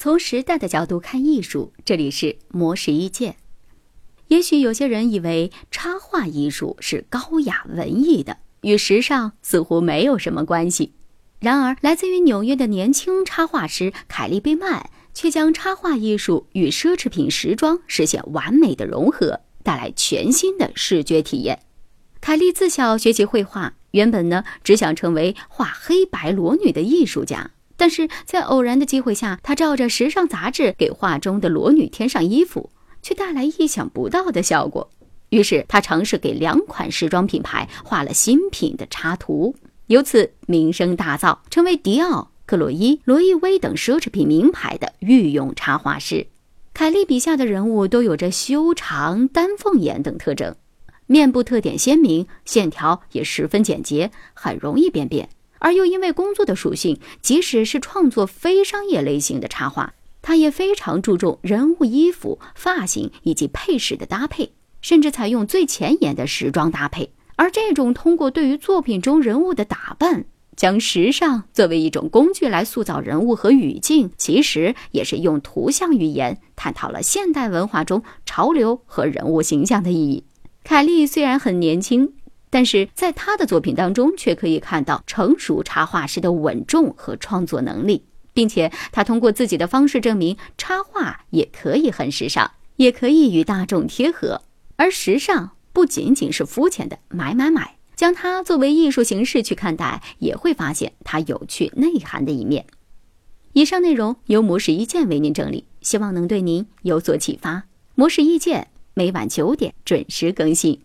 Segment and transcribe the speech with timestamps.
[0.00, 3.34] 从时代的角度看艺术，这里是魔石一见。
[4.28, 10.92] 也许有些人以为插画艺术是高雅文艺的，与时尚似乎没有什么关系。
[11.40, 21.62] 然而，来自于纽约的年轻插画师凯利贝曼却将插画艺术与奢侈品时装实现完美的融合，带来全新的视觉体验。
[22.20, 32.68] 凯利自小学习绘画，原本呢只想成为画黑白裸女的艺术家，但是在偶然的机会下，他照着时尚杂志给画中的裸女添上衣服。
[33.00, 34.90] 却带来意想不到的效果。
[35.30, 39.54] 于是他尝试给两款时装品牌画了新品的插图，
[39.86, 46.26] 由此名声大噪，成为迪奥、克洛伊、罗意威等奢侈品名牌的御用插画师。
[46.74, 50.54] 凯利笔下的人物都有着修长丹凤眼等特征，
[51.06, 55.28] 面部特点鲜明，线条也十分简洁，很容易辨别。
[55.58, 59.94] 而又因为工作的属性，即使是创作非商业类型的插画。
[60.20, 67.10] 他也非常注重人物衣服、发型以及配饰的搭配，甚至采用最前沿的时装搭配。
[67.36, 70.24] 而这种通过对于作品中人物的打扮，
[70.56, 80.24] 将时尚作为一种工具来塑造人物和语境，其实也是用图像语言探讨了现代文化中潮流和人物形象的意义。
[80.64, 82.12] 凯利虽然很年轻，
[82.50, 88.04] 但是在他的作品当中却可以看到成熟插画师的稳重和创作能力。
[88.34, 94.42] 并且他通过自己的方式证明，插画也可以很时尚，也可以与大众贴合。
[94.76, 102.64] 而时尚不仅仅是肤浅的买买买，将它作为艺术形式去看待，也会发现它有趣内涵的一面。
[103.54, 107.64] 以上内容由模式意见为您整理，希望能对您有所启发。
[107.96, 110.80] 模式意见每晚九点准时更新。